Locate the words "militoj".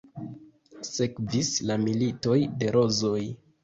1.87-2.43